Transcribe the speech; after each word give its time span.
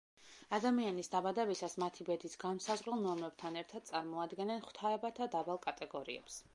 ადამიანის 0.57 1.11
დაბადებისას 1.15 1.75
მათი 1.83 2.07
ბედის 2.09 2.39
განმსაზღვრელ 2.45 3.05
ნორმებთან 3.05 3.63
ერთად 3.65 3.89
წარმოადგენდნენ 3.93 4.69
ღვთაებათა 4.69 5.33
დაბალ 5.37 5.67
კატეგორიებს. 5.69 6.47